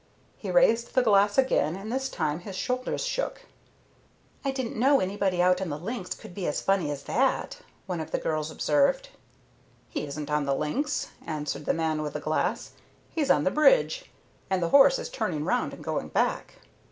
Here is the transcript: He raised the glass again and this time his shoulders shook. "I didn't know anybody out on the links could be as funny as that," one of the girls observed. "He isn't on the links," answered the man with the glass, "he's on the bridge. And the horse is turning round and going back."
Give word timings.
He 0.35 0.49
raised 0.49 0.95
the 0.95 1.03
glass 1.03 1.37
again 1.37 1.75
and 1.75 1.91
this 1.91 2.09
time 2.09 2.39
his 2.39 2.55
shoulders 2.55 3.05
shook. 3.05 3.43
"I 4.43 4.49
didn't 4.49 4.75
know 4.75 4.99
anybody 4.99 5.43
out 5.43 5.61
on 5.61 5.69
the 5.69 5.77
links 5.77 6.15
could 6.15 6.33
be 6.33 6.47
as 6.47 6.59
funny 6.59 6.89
as 6.89 7.03
that," 7.03 7.59
one 7.85 7.99
of 7.99 8.09
the 8.09 8.17
girls 8.17 8.49
observed. 8.49 9.09
"He 9.89 10.07
isn't 10.07 10.31
on 10.31 10.45
the 10.45 10.55
links," 10.55 11.09
answered 11.23 11.65
the 11.65 11.75
man 11.75 12.01
with 12.01 12.13
the 12.13 12.19
glass, 12.19 12.71
"he's 13.11 13.29
on 13.29 13.43
the 13.43 13.51
bridge. 13.51 14.09
And 14.49 14.59
the 14.63 14.69
horse 14.69 14.97
is 14.97 15.07
turning 15.07 15.45
round 15.45 15.71
and 15.71 15.83
going 15.83 16.07
back." 16.07 16.55